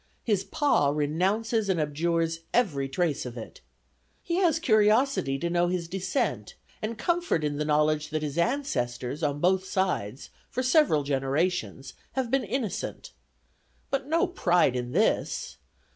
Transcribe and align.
His 0.23 0.43
Pa 0.43 0.89
renounces 0.89 1.69
and 1.69 1.79
abjures 1.79 2.39
every 2.55 2.89
trace 2.89 3.23
of 3.23 3.37
it. 3.37 3.61
He 4.23 4.37
has 4.37 4.57
curiosity 4.57 5.37
to 5.37 5.47
know 5.47 5.67
his 5.67 5.87
descent 5.87 6.55
and 6.81 6.97
comfort 6.97 7.43
in 7.43 7.57
the 7.59 7.65
knowledge 7.65 8.09
that 8.09 8.23
his 8.23 8.35
ancestors, 8.35 9.21
on 9.21 9.39
both 9.39 9.63
sides, 9.63 10.31
for 10.49 10.63
several 10.63 11.03
generations, 11.03 11.93
have 12.13 12.31
been 12.31 12.43
innocent. 12.43 13.11
But 13.91 14.07
no 14.07 14.25
pride 14.25 14.75
in 14.75 14.91
this. 14.91 15.57